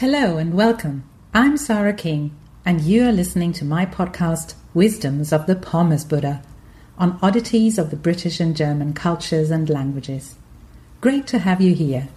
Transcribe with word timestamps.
Hello 0.00 0.38
and 0.38 0.54
welcome. 0.54 1.04
I'm 1.34 1.58
Sarah 1.58 1.92
King, 1.92 2.34
and 2.64 2.80
you 2.80 3.06
are 3.06 3.12
listening 3.12 3.52
to 3.52 3.66
my 3.66 3.84
podcast, 3.84 4.54
Wisdoms 4.72 5.30
of 5.30 5.44
the 5.44 5.54
Pommes 5.54 6.06
Buddha, 6.06 6.42
on 6.96 7.18
oddities 7.20 7.76
of 7.76 7.90
the 7.90 7.98
British 7.98 8.40
and 8.40 8.56
German 8.56 8.94
cultures 8.94 9.50
and 9.50 9.68
languages. 9.68 10.36
Great 11.02 11.26
to 11.26 11.40
have 11.40 11.60
you 11.60 11.74
here. 11.74 12.08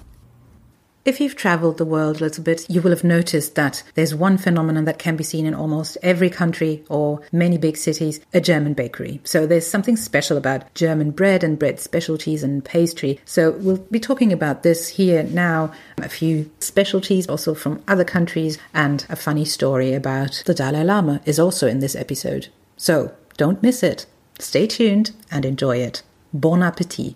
If 1.06 1.20
you've 1.20 1.36
traveled 1.36 1.78
the 1.78 1.86
world 1.86 2.18
a 2.18 2.24
little 2.24 2.46
bit, 2.46 2.66
you 2.70 2.82
will 2.82 2.92
have 2.92 3.04
noticed 3.04 3.56
that 3.56 3.84
there's 3.96 4.16
one 4.16 4.38
phenomenon 4.38 4.86
that 4.86 5.00
can 5.00 5.18
be 5.18 5.24
seen 5.26 5.46
in 5.46 5.54
almost 5.54 5.98
every 6.02 6.30
country 6.30 6.86
or 6.88 7.20
many 7.30 7.58
big 7.58 7.76
cities 7.76 8.22
a 8.34 8.40
German 8.40 8.74
bakery. 8.74 9.20
So 9.26 9.46
there's 9.46 9.68
something 9.68 9.98
special 9.98 10.38
about 10.38 10.74
German 10.76 11.12
bread 11.12 11.44
and 11.44 11.60
bread 11.60 11.82
specialties 11.82 12.42
and 12.42 12.64
pastry. 12.64 13.20
So 13.26 13.52
we'll 13.52 13.86
be 13.92 14.00
talking 14.00 14.32
about 14.32 14.64
this 14.64 14.88
here 14.88 15.24
now, 15.24 15.74
a 15.98 16.08
few 16.08 16.50
specialties 16.60 17.27
also 17.27 17.54
from 17.54 17.84
other 17.85 18.05
countries, 18.05 18.58
and 18.74 19.05
a 19.10 19.18
funny 19.18 19.44
story 19.44 19.94
about 19.94 20.41
the 20.46 20.54
Dalai 20.54 20.85
Lama 20.85 21.20
is 21.26 21.38
also 21.38 21.68
in 21.68 21.80
this 21.80 21.98
episode. 21.98 22.48
So 22.77 23.13
don't 23.35 23.62
miss 23.62 23.84
it. 23.84 24.05
Stay 24.40 24.68
tuned 24.68 25.12
and 25.30 25.44
enjoy 25.44 25.80
it. 25.80 26.02
Bon 26.34 26.63
appetit. 26.63 27.16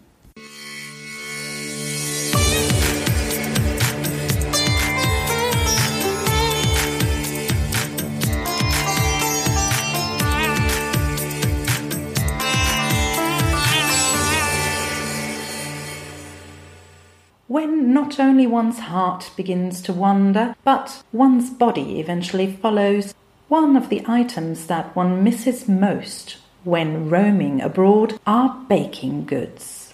When 17.48 17.94
not 17.94 18.20
only 18.20 18.46
one's 18.46 18.80
heart 18.80 19.32
begins 19.38 19.82
to 19.82 19.94
wander, 19.94 20.56
but 20.64 21.04
one's 21.14 21.50
body 21.50 22.00
eventually 22.00 22.52
follows, 22.52 23.14
one 23.48 23.78
of 23.78 23.90
the 23.90 24.04
items 24.06 24.68
that 24.68 24.96
one 24.96 25.24
misses 25.24 25.68
most 25.68 26.38
when 26.64 27.10
roaming 27.10 27.62
abroad 27.62 28.20
are 28.28 28.62
baking 28.68 29.26
goods. 29.26 29.94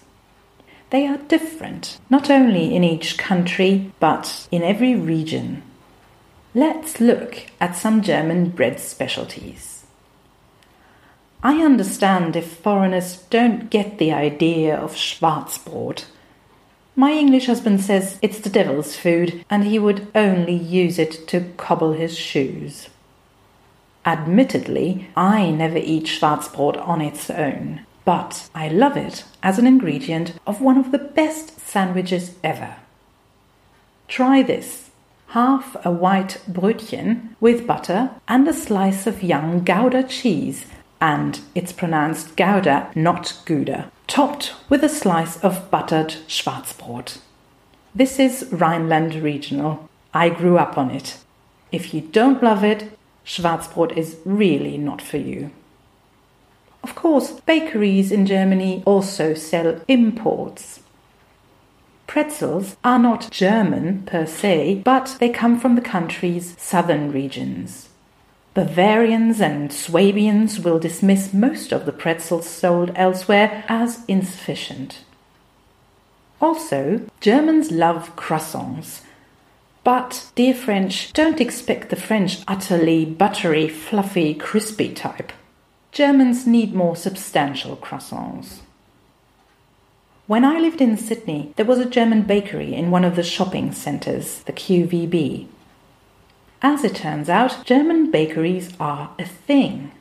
They 0.89 1.05
are 1.05 1.17
different, 1.17 2.00
not 2.09 2.30
only 2.30 2.75
in 2.75 2.83
each 2.83 3.17
country, 3.17 3.91
but 4.00 4.47
in 4.52 4.63
every 4.63 4.95
region. 4.95 5.61
Let's 6.56 7.00
look 7.00 7.47
at 7.59 7.75
some 7.75 8.02
German 8.02 8.50
bread 8.50 8.80
specialties. 8.80 9.85
I 11.44 11.61
understand 11.63 12.35
if 12.35 12.58
foreigners 12.58 13.17
don't 13.30 13.69
get 13.69 13.97
the 13.97 14.13
idea 14.13 14.75
of 14.75 14.95
Schwarzbrot 14.95 16.06
my 17.04 17.12
English 17.12 17.48
husband 17.48 17.82
says 17.82 18.18
it's 18.22 18.40
the 18.40 18.50
devil's 18.50 18.96
food 18.96 19.44
and 19.50 19.66
he 19.66 19.78
would 19.78 20.08
only 20.16 20.56
use 20.56 20.98
it 20.98 21.28
to 21.28 21.52
cobble 21.58 21.92
his 21.92 22.18
shoes. 22.18 22.88
Admittedly, 24.06 25.09
I 25.14 25.52
never 25.52 25.78
eat 25.78 26.06
Schwarzbrot 26.06 26.78
on 26.88 27.02
its 27.02 27.30
own, 27.30 27.81
but 28.06 28.50
I 28.56 28.70
love 28.70 28.96
it 28.96 29.26
as 29.50 29.59
an 29.59 29.68
ingredient 29.68 30.40
of 30.48 30.62
one 30.62 30.78
of 30.78 30.94
the 30.94 31.06
best 31.22 31.59
sandwiches 31.59 32.36
ever. 32.42 32.78
Try 34.08 34.42
this 34.42 34.90
half 35.40 35.76
a 35.84 35.92
white 35.92 36.38
brötchen 36.50 37.36
with 37.42 37.68
butter 37.68 38.12
and 38.30 38.48
a 38.48 38.54
slice 38.54 39.06
of 39.06 39.22
young 39.22 39.66
Gouda 39.66 40.04
cheese, 40.04 40.68
and 41.02 41.42
it's 41.54 41.74
pronounced 41.74 42.38
Gouda, 42.38 42.94
not 42.96 43.34
Gouda 43.44 43.92
topped 44.14 44.53
with 44.69 44.83
a 44.83 44.89
slice 44.89 45.44
of 45.44 45.72
buttered 45.72 46.09
Schwarzbrot. 46.28 47.17
This 47.95 48.19
is 48.19 48.47
Rhineland 48.52 49.16
regional. 49.16 49.89
I 50.14 50.30
grew 50.30 50.59
up 50.59 50.78
on 50.78 50.92
it. 50.92 51.17
If 51.72 51.95
you 51.95 52.02
don't 52.02 52.44
love 52.44 52.64
it, 52.64 52.95
Schwarzbrot 53.25 53.97
is 53.97 54.18
really 54.24 54.78
not 54.78 55.01
for 55.01 55.18
you. 55.18 55.50
Of 56.84 56.94
course, 56.94 57.31
bakeries 57.31 58.12
in 58.12 58.28
Germany 58.28 58.84
also 58.85 59.34
sell 59.34 59.81
imports. 59.88 60.81
Pretzels 62.06 62.78
are 62.84 63.00
not 63.00 63.31
German 63.31 64.03
per 64.06 64.28
se, 64.28 64.84
but 64.85 65.18
they 65.19 65.30
come 65.30 65.59
from 65.59 65.74
the 65.74 65.81
country's 65.81 66.53
southern 66.62 67.12
regions. 67.12 67.90
Bavarians 68.53 69.41
and 69.41 69.74
Swabians 69.74 70.59
will 70.59 70.78
dismiss 70.78 71.34
most 71.34 71.72
of 71.72 71.86
the 71.86 71.91
pretzels 71.91 72.47
sold 72.47 72.91
elsewhere 72.96 73.64
as 73.68 74.06
insufficient. 74.08 75.00
Also, 76.40 77.02
Germans 77.19 77.72
love 77.72 78.16
croissants. 78.16 79.02
But, 79.84 80.30
dear 80.36 80.53
French, 80.53 81.12
don't 81.13 81.42
expect 81.42 81.90
the 81.90 81.96
French 81.96 82.42
utterly 82.47 83.06
buttery, 83.06 83.68
fluffy, 83.68 84.36
crispy 84.36 84.94
type. 84.94 85.34
Germans 85.92 86.46
need 86.46 86.75
more 86.75 86.96
substantial 86.96 87.75
croissants. 87.75 88.59
When 90.25 90.46
I 90.46 90.59
lived 90.59 90.80
in 90.80 90.96
Sydney, 90.96 91.53
there 91.56 91.66
was 91.66 91.80
a 91.80 91.90
German 91.90 92.22
bakery 92.22 92.74
in 92.74 92.92
one 92.92 93.03
of 93.03 93.16
the 93.16 93.24
shopping 93.24 93.72
centres, 93.72 94.42
the 94.44 94.53
QVB. 94.53 95.47
As 96.66 96.85
it 96.85 96.96
turns 96.96 97.28
out, 97.28 97.66
German 97.66 98.09
bakeries 98.09 98.72
are 98.79 99.12
a 99.19 99.25
thing. 99.25 99.91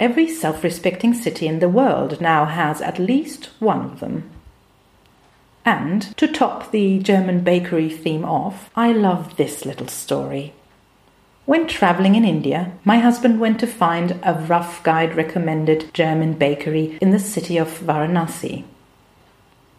Every 0.00 0.28
self 0.28 0.64
respecting 0.64 1.14
city 1.14 1.46
in 1.46 1.60
the 1.60 1.68
world 1.68 2.20
now 2.20 2.46
has 2.46 2.82
at 2.82 2.98
least 2.98 3.50
one 3.60 3.82
of 3.82 4.00
them. 4.00 4.28
And 5.64 6.02
to 6.16 6.26
top 6.26 6.72
the 6.72 6.98
German 6.98 7.44
bakery 7.44 7.88
theme 7.88 8.24
off, 8.24 8.70
I 8.74 8.90
love 8.90 9.36
this 9.36 9.64
little 9.64 9.86
story. 9.86 10.52
When 11.46 11.68
traveling 11.68 12.16
in 12.16 12.24
India, 12.24 12.72
my 12.84 12.98
husband 12.98 13.38
went 13.38 13.60
to 13.60 13.66
find 13.68 14.18
a 14.24 14.34
rough 14.34 14.82
guide 14.82 15.14
recommended 15.16 15.94
German 15.94 16.32
bakery 16.32 16.98
in 17.00 17.12
the 17.12 17.20
city 17.20 17.56
of 17.56 17.68
Varanasi. 17.68 18.64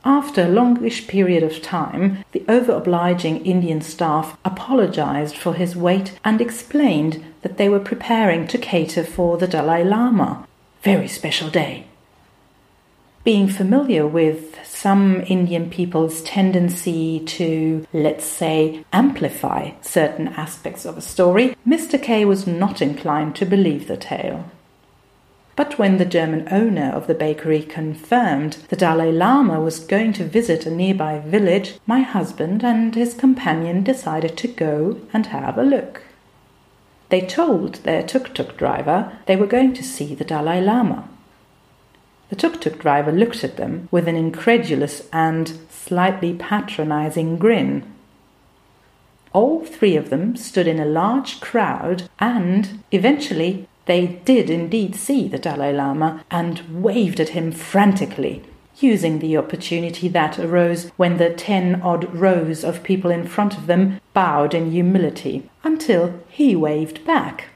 After 0.06 0.44
a 0.44 0.50
longish 0.50 1.08
period 1.08 1.44
of 1.44 1.62
time, 1.62 2.26
the 2.34 2.44
over 2.50 2.74
obliging 2.74 3.46
Indian 3.46 3.80
staff 3.80 4.38
apologized 4.44 5.38
for 5.38 5.54
his 5.54 5.78
wait 5.78 6.20
and 6.26 6.42
explained 6.42 7.24
that 7.42 7.58
they 7.58 7.70
were 7.70 7.80
preparing 7.80 8.46
to 8.48 8.58
cater 8.58 9.06
for 9.06 9.38
the 9.38 9.48
Dalai 9.48 9.84
Lama. 9.86 10.46
Very 10.82 11.08
special 11.08 11.50
day. 11.50 11.86
Being 13.24 13.48
familiar 13.48 14.06
with 14.06 14.58
some 14.66 15.22
Indian 15.22 15.70
people's 15.70 16.22
tendency 16.24 17.22
to, 17.22 17.88
let's 17.94 18.26
say, 18.26 18.84
amplify 18.92 19.72
certain 19.82 20.28
aspects 20.28 20.84
of 20.84 20.98
a 20.98 21.02
story, 21.02 21.56
Mr. 21.66 22.02
K 22.02 22.26
was 22.26 22.46
not 22.46 22.82
inclined 22.82 23.38
to 23.38 23.46
believe 23.46 23.88
the 23.88 23.96
tale. 23.96 24.52
But 25.56 25.78
when 25.78 25.98
the 25.98 26.06
German 26.06 26.48
owner 26.50 26.92
of 26.92 27.06
the 27.06 27.14
bakery 27.14 27.62
confirmed 27.62 28.58
the 28.70 28.76
Dalai 28.76 29.12
Lama 29.12 29.60
was 29.60 29.80
going 29.80 30.14
to 30.14 30.24
visit 30.24 30.66
a 30.66 30.72
nearby 30.72 31.20
village, 31.20 31.76
my 31.86 32.00
husband 32.00 32.64
and 32.64 32.96
his 32.96 33.14
companion 33.14 33.84
decided 33.84 34.36
to 34.38 34.48
go 34.48 35.00
and 35.14 35.28
have 35.28 35.58
a 35.58 35.64
look. 35.64 36.02
They 37.10 37.22
told 37.22 37.76
their 37.84 38.02
tuk 38.02 38.34
tuk 38.34 38.58
driver 38.58 39.12
they 39.28 39.36
were 39.36 39.46
going 39.46 39.74
to 39.76 39.84
see 39.84 40.16
the 40.16 40.26
Dalai 40.26 40.60
Lama. 40.60 41.08
The 42.30 42.36
tuk 42.36 42.60
tuk 42.60 42.80
driver 42.80 43.12
looked 43.12 43.44
at 43.44 43.58
them 43.58 43.88
with 43.92 44.08
an 44.08 44.16
incredulous 44.16 45.08
and 45.14 45.60
slightly 45.70 46.34
patronizing 46.34 47.38
grin. 47.38 47.84
All 49.34 49.64
three 49.64 49.96
of 49.96 50.10
them 50.10 50.36
stood 50.36 50.68
in 50.68 50.80
a 50.80 50.86
large 50.86 51.40
crowd 51.40 52.10
and 52.20 52.84
eventually 52.92 53.68
they 53.86 54.08
did 54.08 54.50
indeed 54.50 54.96
see 54.96 55.28
the 55.28 55.38
Dalai 55.38 55.74
Lama 55.74 56.24
and 56.32 56.84
waved 56.84 57.20
at 57.20 57.30
him 57.30 57.52
frantically, 57.52 58.44
using 58.80 59.20
the 59.20 59.38
opportunity 59.38 60.08
that 60.08 60.40
arose 60.40 60.90
when 60.98 61.18
the 61.18 61.30
ten 61.30 61.82
odd 61.82 62.14
rows 62.14 62.64
of 62.64 62.84
people 62.84 63.12
in 63.12 63.28
front 63.28 63.58
of 63.58 63.68
them 63.68 64.00
bowed 64.14 64.54
in 64.54 64.72
humility, 64.72 65.50
until 65.64 66.20
he 66.30 66.56
waved 66.56 67.06
back. 67.06 67.50